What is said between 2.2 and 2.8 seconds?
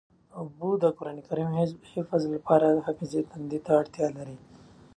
لپاره